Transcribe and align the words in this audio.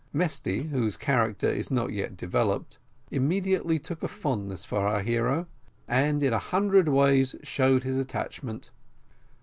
Mesty, 0.11 0.63
whose 0.63 0.97
character 0.97 1.45
is 1.47 1.69
not 1.69 1.91
yet 1.93 2.17
developed, 2.17 2.79
immediately 3.11 3.77
took 3.77 4.01
a 4.01 4.07
fondness 4.07 4.65
for 4.65 4.87
our 4.87 5.03
hero, 5.03 5.45
and 5.87 6.23
in 6.23 6.33
a 6.33 6.39
hundred 6.39 6.89
ways 6.89 7.35
showed 7.43 7.83
his 7.83 7.99
attachment. 7.99 8.71